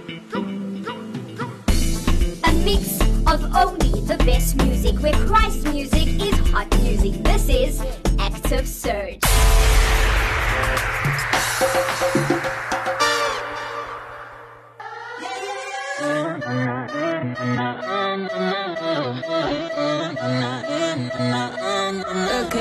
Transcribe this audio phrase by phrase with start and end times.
[0.00, 0.02] A
[2.64, 7.22] mix of only the best music, where Christ music is hot music.
[7.22, 7.82] This is
[8.18, 9.20] Active Surge.
[22.46, 22.56] Ok,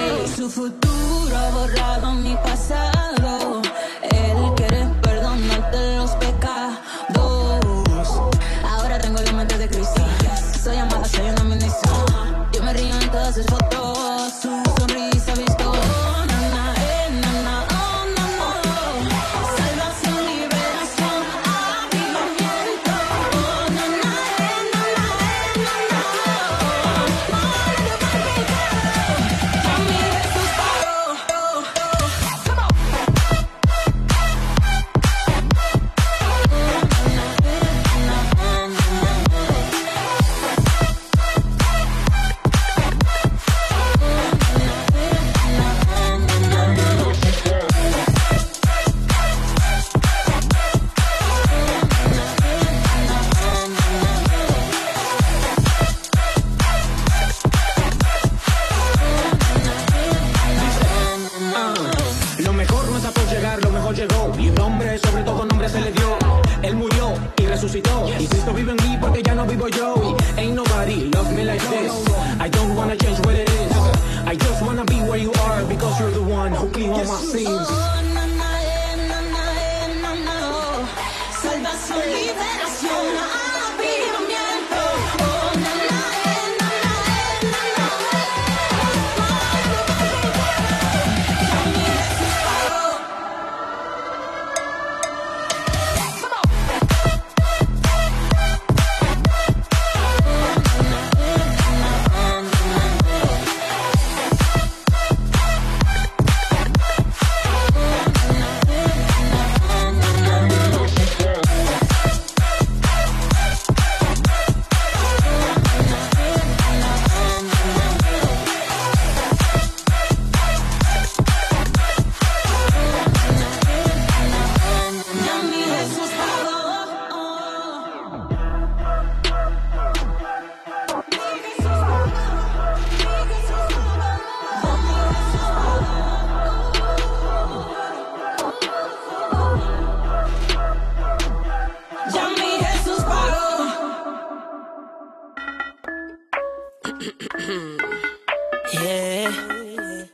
[148.74, 150.06] Yeah.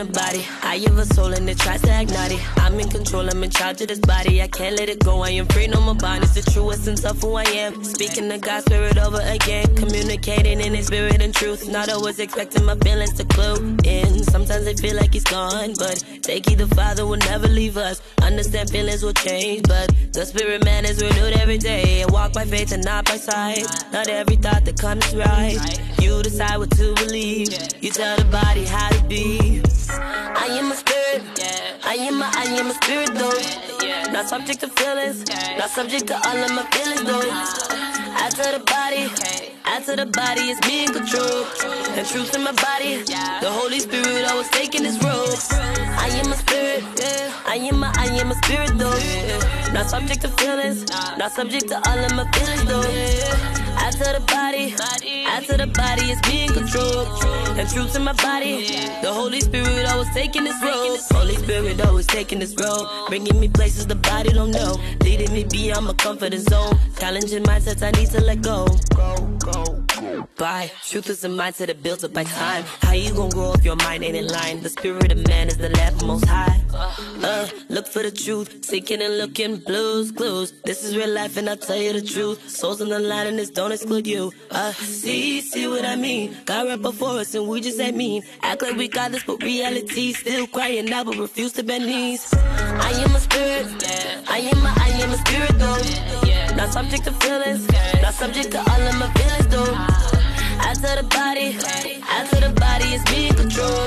[0.00, 0.46] A body.
[0.62, 2.38] I have a soul and it tries to act naughty.
[2.56, 4.40] I'm in control, I'm in charge of this body.
[4.40, 6.24] I can't let it go, I am free, no more bond.
[6.24, 7.84] It's the true essence of who I am.
[7.84, 9.74] Speaking the God spirit over again.
[9.76, 11.68] Communicating in his spirit and truth.
[11.68, 14.22] Not always expecting my feelings to clue in.
[14.24, 18.00] Sometimes I feel like he's gone, but take the Father will never leave us.
[18.22, 22.02] Understand feelings will change, but the spirit man is renewed every day.
[22.02, 23.64] I walk by faith and not by sight.
[23.92, 25.58] Not every thought that comes right.
[26.00, 27.48] You decide what to believe.
[27.82, 29.62] You tell the body how to be.
[29.98, 31.22] I am a spirit.
[31.84, 34.12] I am a, I am a spirit though.
[34.12, 35.24] Not subject to feelings.
[35.58, 37.20] Not subject to all of my feelings though.
[37.20, 38.22] Uh-huh.
[38.22, 39.04] Out to the body.
[39.66, 41.46] Out to the body is me in control.
[41.96, 43.02] And truth in my body.
[43.04, 45.36] The Holy Spirit always taking this road.
[45.98, 46.84] I am a spirit.
[47.46, 49.72] I am a, I am a spirit though.
[49.72, 50.88] Not subject to feelings.
[51.18, 53.69] Not subject to all of my feelings though.
[53.78, 54.74] Out to the body.
[55.26, 57.06] Out to the body it's me in control.
[57.58, 58.66] And truth in my body.
[59.02, 60.98] The Holy Spirit always taking this road.
[61.12, 62.86] Holy Spirit always taking this road.
[63.08, 64.80] Bringing me places the body don't know.
[65.02, 66.78] Leading me beyond my comfort zone.
[66.98, 68.42] Challenging mindsets I need to let.
[68.42, 69.79] Go, go, go.
[70.36, 72.64] By truth is a mindset that builds up by time.
[72.82, 74.62] How you gonna grow if your mind ain't in line?
[74.62, 76.60] The spirit of man is the left most high.
[77.22, 80.52] Uh, look for the truth, seeking and looking blues, clues.
[80.64, 82.48] This is real life, and I'll tell you the truth.
[82.48, 84.32] Souls in the line, and this don't exclude you.
[84.50, 86.36] Uh, see, see what I mean?
[86.46, 88.22] God right before us, and we just ain't mean.
[88.42, 92.32] Act like we got this, but reality still crying out, but refuse to bend knees.
[92.32, 93.66] I am a spirit,
[94.28, 96.56] I am a, I am a spirit though.
[96.56, 97.68] Not subject to feelings,
[98.02, 100.09] not subject to all of my feelings though.
[100.62, 101.56] Out to the body,
[102.08, 103.86] out to the body, it's me in control.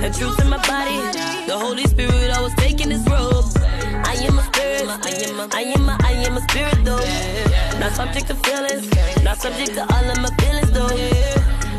[0.00, 0.96] The truth in my body,
[1.46, 3.44] the Holy Spirit always taking this robe.
[4.04, 7.04] I am a spirit, I am a, I am a, I am a spirit though.
[7.78, 8.88] Not subject to feelings,
[9.22, 10.90] not subject to all of my feelings though.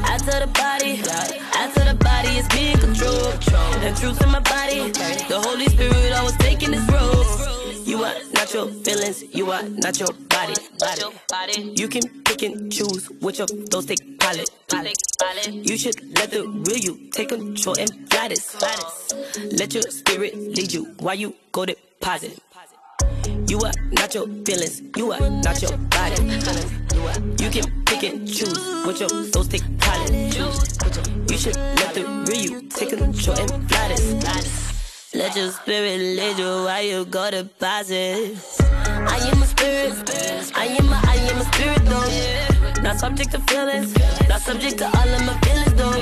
[0.06, 1.02] After the body,
[1.56, 3.34] after the body is me in control.
[3.84, 4.92] And truth in my body,
[5.28, 7.63] the Holy Spirit always taking this road.
[8.04, 10.54] You are not your feelings, you are not your body.
[10.78, 11.74] body.
[11.78, 14.50] You can pick and choose which of those take pilot.
[15.48, 18.58] You should let the real you take control and fly this.
[19.58, 22.40] Let your spirit lead you while you go deposit.
[23.48, 26.24] You are not your feelings, you are not your body.
[27.42, 30.12] You can pick and choose which of those take pilot.
[31.32, 34.73] You should let the real you take control and fly this.
[35.16, 38.36] Let your spirit lead you while you go to deposit.
[38.82, 39.94] I am a spirit,
[40.56, 42.82] I am a, I am a spirit though.
[42.82, 43.96] Not subject to feelings,
[44.28, 46.02] not subject to all of my feelings though.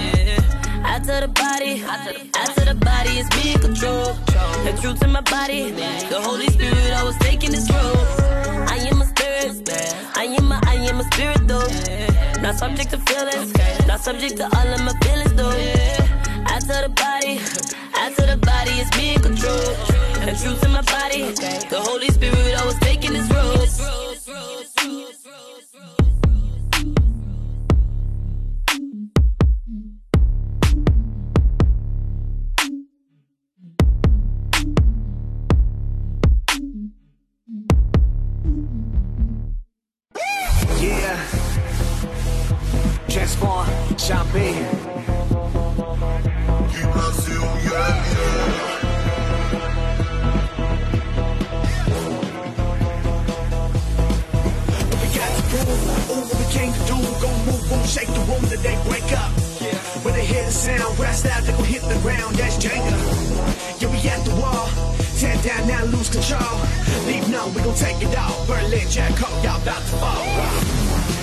[0.88, 4.14] After the body, after the body is me in control.
[4.64, 7.98] The truth in my body, the Holy Spirit always taking this road.
[8.70, 9.70] I am a spirit,
[10.16, 11.68] I am a, I am a spirit though.
[12.42, 13.54] Not subject to feelings,
[13.88, 16.11] not subject to all of my feelings though.
[16.54, 17.40] After the body,
[17.96, 19.58] I tell the body it's me in control.
[20.26, 21.32] The truth in my body,
[21.70, 23.70] the Holy Spirit always taking this road.
[40.82, 41.18] Yeah.
[43.08, 43.68] Transform,
[43.98, 44.91] champagne.
[57.92, 59.32] Shake the room that they break up.
[60.04, 62.96] When they hear the sound, blast out, they gon' hit the ground, that's Jenga.
[63.82, 64.70] Yeah, we at the wall,
[65.20, 66.56] tear down now, lose control.
[67.06, 68.46] Leave now, we gon' take it all.
[68.48, 70.24] Berlin, Jack, y'all about to fall.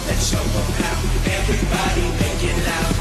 [0.08, 0.98] Let's show them how.
[1.40, 2.97] Everybody make it loud.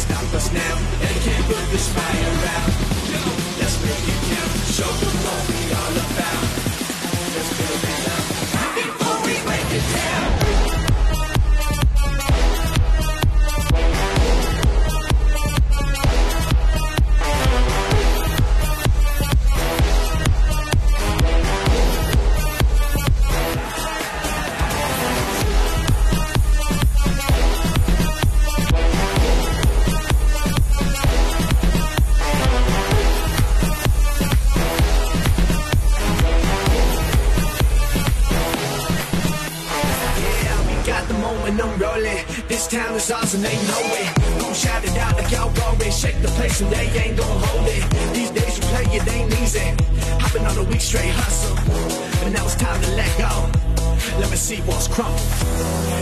[0.00, 0.76] Stop us now.
[1.00, 2.72] They can't put this fire out.
[3.60, 4.52] Let's make it count.
[4.76, 6.69] Show them what we all about.
[42.70, 44.10] Town is ours and they know it.
[44.38, 47.66] Gon' shout it out like y'all always shake the place and they ain't gon' hold
[47.66, 47.82] it.
[48.14, 49.74] These days you play it ain't easy.
[50.22, 51.58] Hopping on a week straight hustle,
[52.22, 53.50] and now it's time to let go.
[54.22, 55.18] Let me see what's crumbled.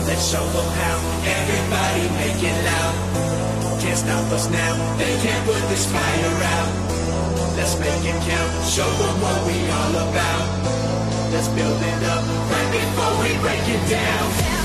[0.04, 0.96] Let's show them how.
[1.24, 3.80] Everybody make it loud.
[3.80, 4.72] Can't stop us now.
[5.00, 6.70] They can't put this fire out.
[7.56, 8.50] Let's make it count.
[8.68, 10.44] Show them what we all about.
[11.32, 12.22] Let's build it up
[12.52, 14.57] right before we break it down.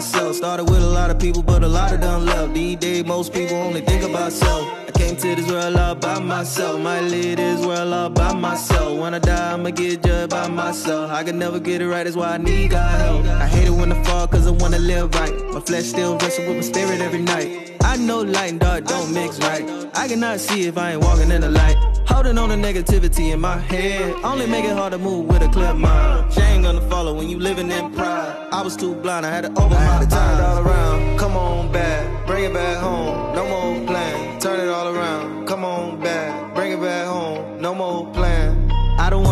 [0.00, 0.34] Myself.
[0.34, 2.54] Started with a lot of people, but a lot of them left.
[2.54, 4.62] These days, most people only think about self.
[4.88, 6.80] I came to this world all by myself.
[6.80, 8.98] Might leave this world all by myself.
[8.98, 11.10] When I die, I'ma get judged by myself.
[11.10, 13.26] I can never get it right, that's why I need God help.
[13.26, 15.34] I hate it when I fall, cause I wanna live right.
[15.52, 17.76] My flesh still wrestle with my spirit every night.
[17.82, 19.64] I know light and dark don't mix right.
[19.94, 21.76] I cannot see if I ain't walking in the light.
[22.10, 24.14] Holding on to negativity in my head.
[24.24, 26.32] Only make it hard to move with a clear mind.
[26.32, 28.48] Shame gonna follow when you living in pride.
[28.52, 30.06] I was too blind, I had to open my eyes.
[30.08, 31.18] Turn it all around.
[31.18, 33.34] Come on back, bring it back home.
[33.34, 34.40] No more plan.
[34.40, 35.46] Turn it all around.
[35.46, 37.60] Come on back, bring it back home.
[37.60, 38.39] No more plan.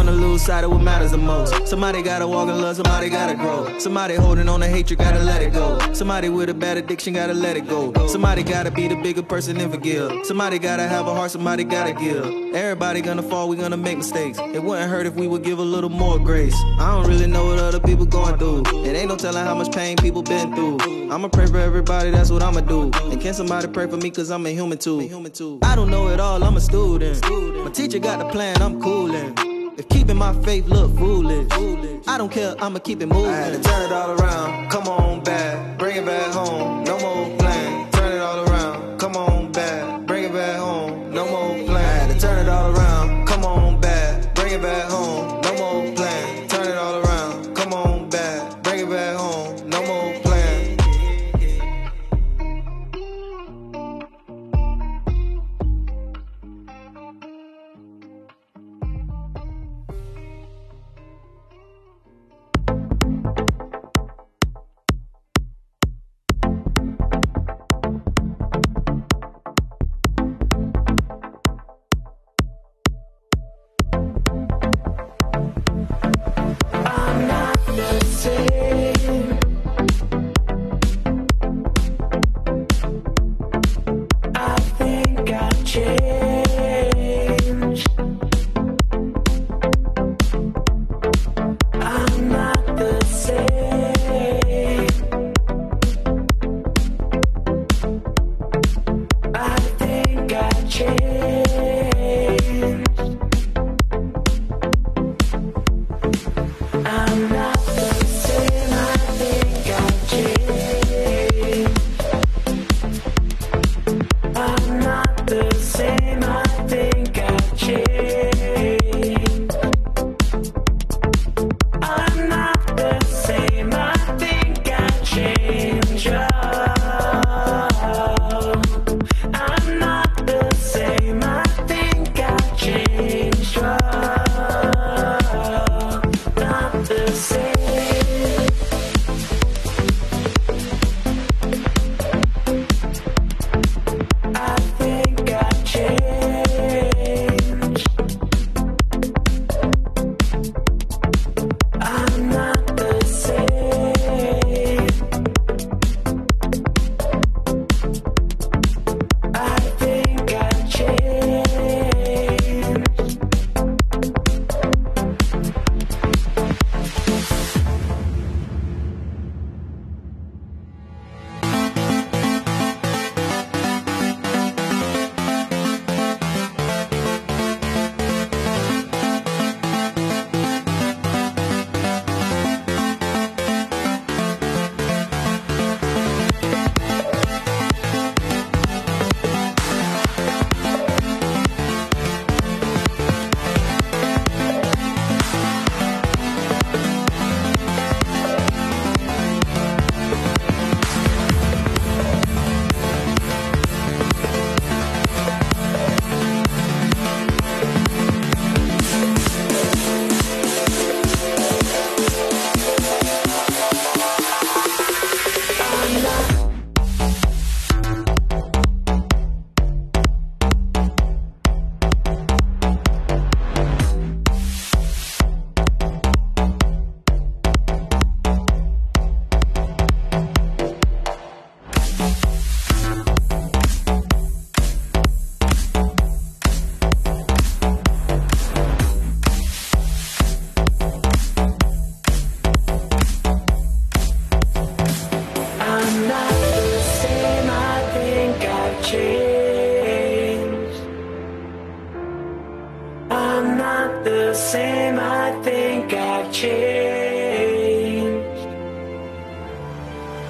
[0.09, 1.69] Wanna lose sight of what matters the most.
[1.69, 3.79] Somebody gotta walk in love, somebody gotta grow.
[3.79, 5.79] Somebody holding on to hatred, gotta let it go.
[5.93, 7.93] Somebody with a bad addiction, gotta let it go.
[8.07, 10.25] Somebody gotta be the bigger person and forgive.
[10.25, 12.25] Somebody gotta have a heart, somebody gotta give.
[12.55, 14.39] Everybody gonna fall, we gonna make mistakes.
[14.39, 16.57] It wouldn't hurt if we would give a little more grace.
[16.79, 18.63] I don't really know what other people going through.
[18.87, 20.79] It ain't no telling how much pain people been through.
[21.13, 22.91] I'ma pray for everybody, that's what I'ma do.
[23.11, 25.03] And can somebody pray for me, cause I'm a human too.
[25.63, 27.23] I don't know it all, I'm a student.
[27.63, 29.58] My teacher got the plan, I'm coolin'.
[29.79, 31.47] If keeping my faith look foolish,
[32.09, 33.31] I don't care, I'ma keep it moving.
[33.31, 36.78] I had to turn it all around, come on back, bring it back home,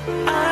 [0.09, 0.48] I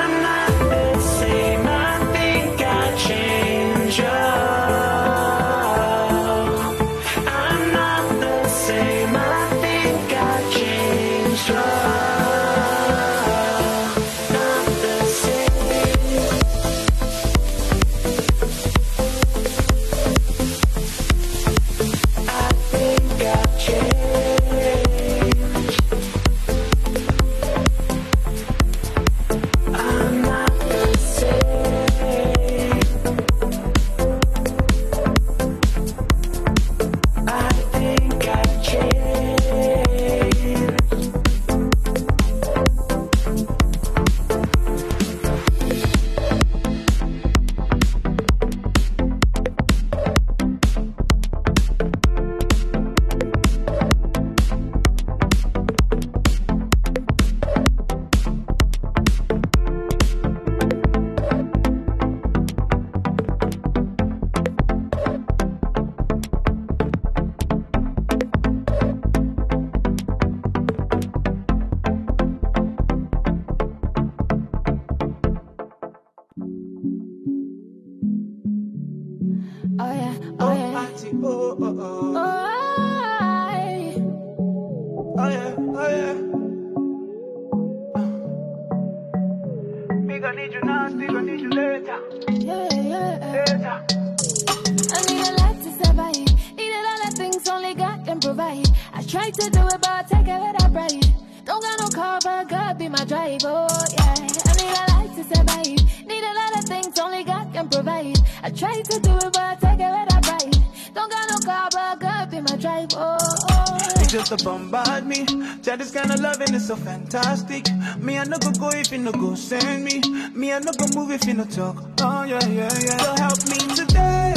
[112.56, 112.96] God be my.
[112.96, 113.18] Oh,
[113.50, 113.76] oh.
[113.96, 115.24] It's just bombard me.
[115.62, 117.66] That is kind of loving is so fantastic.
[117.98, 120.00] Me, I no go go if you no go send me.
[120.34, 121.76] Me, I no go move if you no talk.
[122.00, 122.98] Oh, yeah, yeah, yeah.
[122.98, 124.34] So help me today.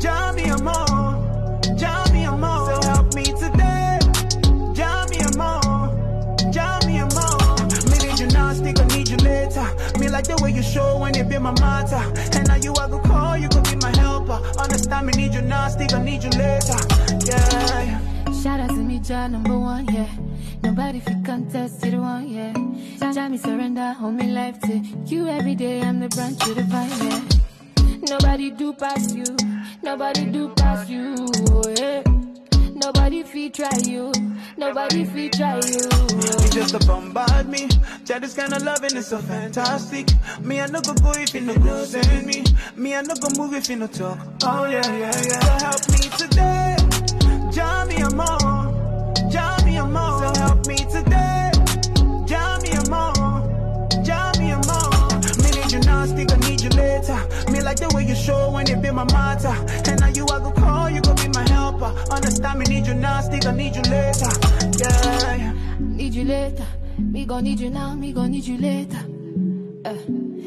[0.00, 1.76] Jam me a more.
[1.76, 2.80] Jam me a more.
[2.80, 3.98] So help me today.
[4.74, 6.50] Jam me a more.
[6.50, 7.56] Jam me a more.
[7.90, 9.68] Me need you now, stick, I need you later.
[9.98, 12.02] Me like the way you show when you be my matter.
[12.36, 13.48] And now you I go call, you
[14.36, 14.60] helper.
[14.60, 16.76] Understand me, need you now, stick, I need you later.
[17.26, 18.00] Yeah.
[18.42, 20.08] Shout out to me, Jah number one, yeah.
[20.62, 22.52] Nobody fit contest, the one, yeah.
[23.12, 25.80] Jah, me surrender, hold me life to you every day.
[25.80, 27.22] I'm the branch to the vine, yeah.
[28.08, 29.24] Nobody do pass you,
[29.82, 31.26] nobody do pass you,
[31.78, 32.05] yeah.
[32.86, 34.12] Nobody fit try you,
[34.56, 35.90] nobody fit try you.
[36.22, 37.66] You just to bombard me.
[38.04, 40.06] That is kind of loving is so fantastic.
[40.40, 42.44] Me, I no go go if you no go send me.
[42.76, 44.16] Me, I no go move if you no talk.
[44.44, 45.40] Oh yeah, yeah, yeah.
[45.40, 46.76] So help me today.
[47.50, 49.30] Jam me a more.
[49.32, 50.32] Jam me a more.
[50.32, 51.50] So help me today.
[52.24, 53.98] Jam me a more.
[54.04, 55.10] Jam me a more.
[55.42, 57.18] Me need you now, stick, I need you later.
[57.50, 59.65] Me like the way you show when you be my matter.
[62.40, 62.58] Helper.
[62.58, 64.30] Understand me, need you now, stick, I need you later.
[64.78, 65.52] Yeah.
[65.78, 66.66] Need you later,
[66.98, 69.04] me gon' need you now, me gon' need you later.
[69.84, 69.94] Uh,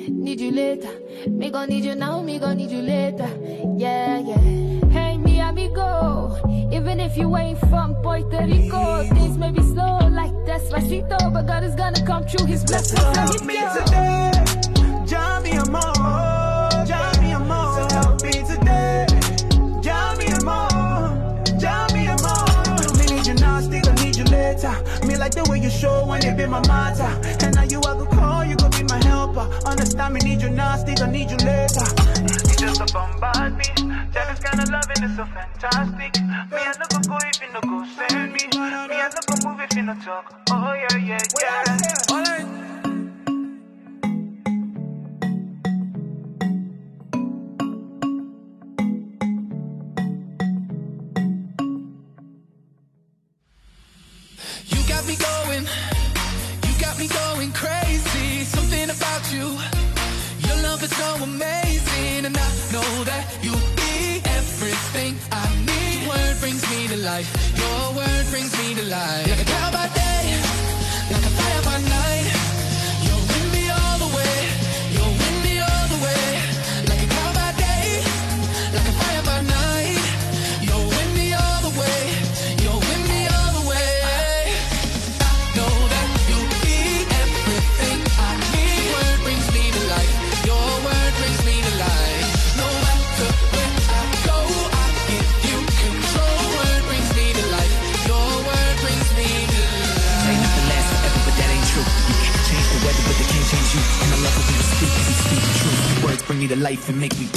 [0.10, 0.90] need you later,
[1.28, 3.30] me gon' need you now, me gon' need you later.
[3.78, 4.90] Yeah, yeah.
[4.90, 6.36] Hey, me amigo,
[6.72, 11.48] even if you ain't from Puerto Rico, things may be slow like that's Despacito, but
[11.48, 13.00] God is gonna come through His blessings.
[13.00, 14.32] So So help hit me today.
[15.06, 15.52] Jam me
[25.30, 27.10] like the way you show when you be my matter.
[27.46, 29.46] And now you I go call, you go be my helper.
[29.66, 31.86] Understand me, need you now, stick, I need you later.
[32.48, 33.66] You just a bombard me.
[34.14, 36.22] That is kind of loving is so fantastic.
[36.52, 38.48] Me I no go go if you no go send me.
[38.48, 40.34] Me I no go move if you no talk.
[40.50, 42.09] Oh yeah, yeah, yeah.
[65.00, 66.02] Everything I need.
[66.02, 69.28] Your Word brings me to life, your word brings me to life.
[69.30, 70.39] Like a by day,
[106.70, 107.29] life and make me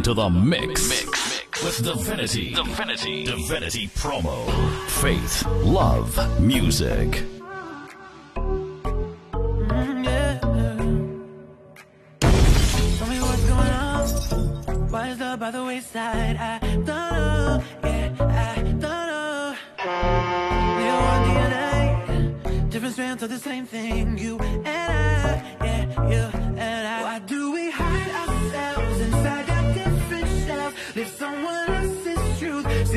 [0.00, 0.88] into the mix.
[0.88, 1.62] Mix.
[1.62, 2.54] With Divinity.
[2.54, 3.24] Divinity.
[3.24, 4.48] Divinity promo.
[4.88, 7.39] Faith, love, music.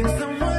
[0.03, 0.11] Truth.
[0.11, 0.52] Sing someone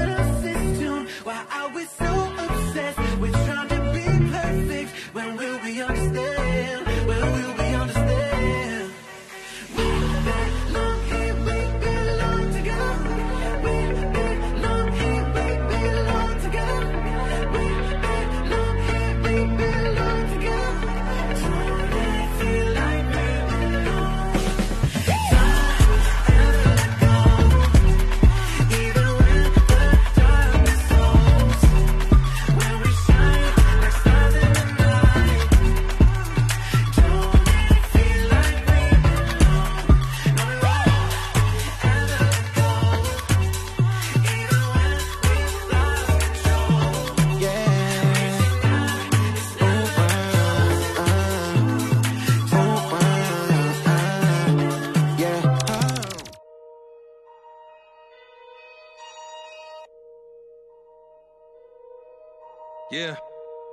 [62.94, 63.16] Yeah.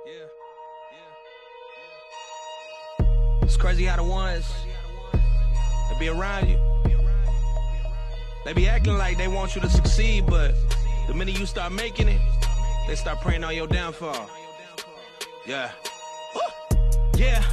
[0.04, 0.26] Yeah.
[2.98, 3.38] Yeah.
[3.42, 4.52] It's crazy how the ones
[5.12, 6.58] that be around you.
[8.44, 10.56] They be acting like they want you to succeed, but
[11.06, 12.20] the minute you start making it,
[12.88, 14.28] they start praying on your downfall.
[15.46, 15.70] Yeah.
[17.14, 17.44] Yeah.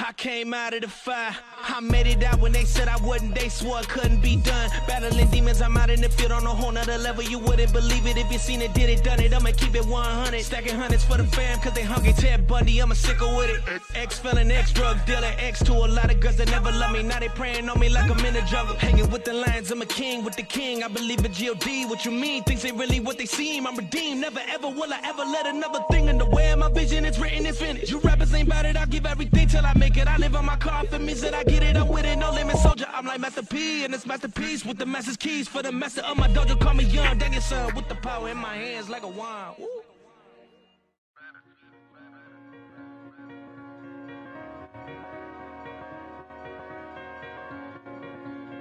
[0.00, 1.34] I came out of the fire.
[1.60, 3.34] I made it out when they said I wouldn't.
[3.34, 4.70] They swore it couldn't be done.
[4.86, 7.24] Battling demons, I'm out in the field on a whole nother level.
[7.24, 9.34] You wouldn't believe it if you seen it, did it, done it.
[9.34, 10.42] I'ma keep it 100.
[10.42, 12.12] Stacking hundreds for the fam, cause they hungry.
[12.12, 13.82] Ted Bundy, I'ma sickle with it.
[13.96, 17.02] Ex felon, ex drug dealer, ex to a lot of girls that never love me.
[17.02, 18.76] Now they praying on me like I'm in the jungle.
[18.76, 20.84] Hanging with the lions, I'm a king with the king.
[20.84, 21.86] I believe in G.O.D.
[21.86, 22.44] What you mean?
[22.44, 23.66] Things ain't really what they seem.
[23.66, 24.20] I'm redeemed.
[24.20, 27.04] Never ever will I ever let another thing in the way of my vision.
[27.04, 27.90] It's written, it's finished.
[27.90, 28.76] You rappers ain't about it.
[28.76, 30.06] I'll give everything till I make it.
[30.06, 31.76] I live on my car for me that I get it.
[31.76, 32.16] I'm with it.
[32.16, 32.86] No limit soldier.
[32.92, 36.16] I'm like Master P and it's masterpiece with the master's keys for the master of
[36.16, 36.58] my dojo.
[36.60, 39.54] Call me young Daniel-san with the power in my hands like a wine.
[39.58, 39.66] Woo.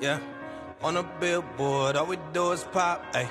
[0.00, 0.37] Yeah.
[0.80, 3.02] On a billboard, all we do is pop.
[3.12, 3.28] Ay.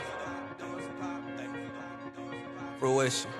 [2.77, 3.31] Fruition.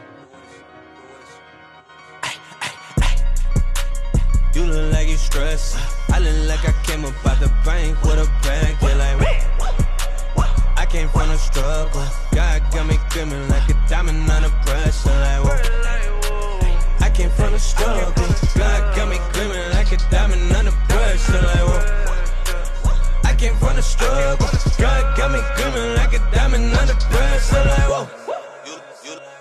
[4.54, 5.78] You look like you stressed.
[6.10, 8.78] I look like I came up out the bank with a bag.
[8.82, 12.06] Yeah, like, I came from the struggle.
[12.32, 15.10] God got me screaming like a diamond under pressure.
[15.10, 17.06] Like, whoa.
[17.06, 18.14] I came from the struggle.
[18.56, 20.72] God got me screaming like a diamond under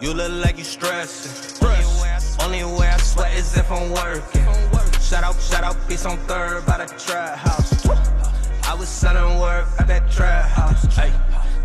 [0.07, 1.66] You look like you stressing.
[2.40, 4.47] Only way I sweat is if I'm working.
[5.01, 7.85] Shout out, shout out, peace on third by the trap house.
[8.69, 10.97] I was selling work at that trap house.
[10.97, 11.11] Ay.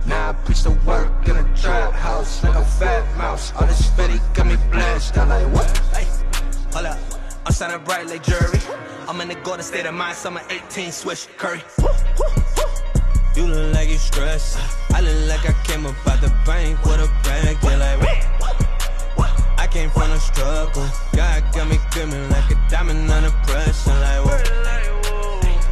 [0.07, 3.53] Now I preach the work in a trap house like a fat mouse.
[3.53, 5.19] All this fitty got me blessed.
[5.19, 5.69] I'm like, what?
[5.93, 6.07] Ay.
[6.73, 6.97] Hold up.
[7.45, 8.57] I'm shining bright like jury.
[9.07, 11.61] I'm in the golden state of mind, summer 18, swish, curry.
[13.35, 14.57] You look like you stressed.
[14.93, 17.57] I look like I came up out the bank with a bag.
[17.63, 18.25] Yeah, like?
[18.25, 18.30] I
[19.71, 20.85] came from the struggle.
[21.15, 23.89] God got me screaming like a diamond under pressure.
[23.89, 24.51] Like, what?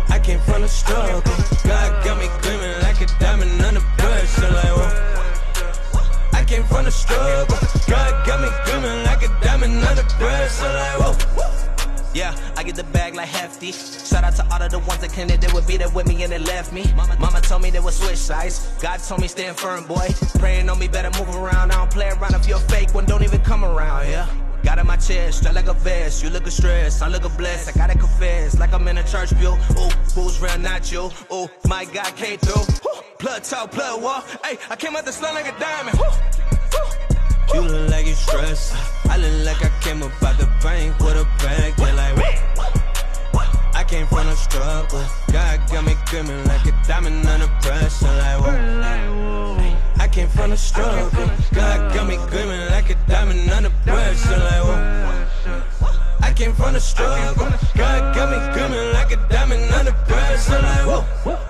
[0.09, 1.21] I came from the struggle.
[1.63, 4.51] God got me screaming like a diamond under pressure.
[4.51, 4.95] Like, what?
[6.33, 7.57] I came from the struggle.
[7.87, 10.63] God got me screaming like a diamond under pressure.
[10.63, 11.18] Like, whoa.
[12.59, 13.71] I get the bag like hefty.
[13.71, 16.23] Shout out to all of the ones that came connected with be there with me
[16.23, 16.83] and they left me.
[16.93, 18.67] Mama told me they would switch sides.
[18.81, 20.09] God told me stand firm, boy.
[20.39, 21.71] Praying on me, better move around.
[21.71, 24.27] I don't play around if you're a fake one, don't even come around, yeah.
[24.61, 26.21] Got in my chest, straight like a vest.
[26.21, 27.69] You lookin' stressed, I'm looking blessed.
[27.69, 29.53] I gotta confess, like I'm in a church pew.
[29.79, 31.09] Ooh, who's real, not you?
[31.31, 32.63] Ooh, my God came through.
[32.91, 34.27] Ooh, blood talk, blood walk.
[34.43, 35.97] Hey, I came out the slum like a diamond.
[37.53, 38.75] You look like you stressed.
[39.09, 41.73] I look like I came up out the bank with a bag.
[41.77, 42.15] Yeah, like,
[43.33, 43.75] what?
[43.75, 45.03] I came from the struggle.
[45.31, 48.05] God got me screaming like a diamond under pressure.
[48.05, 49.39] Like, whoa.
[49.99, 51.09] I came from the struggle.
[51.53, 54.37] God got me gleaming like a diamond under pressure.
[54.37, 56.19] Like, whoa.
[56.21, 57.49] I came from the struggle.
[57.75, 60.61] God got me gleaming like a diamond under pressure.
[60.61, 60.85] Like,
[61.25, 61.48] whoa.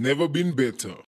[0.00, 1.02] Never been better.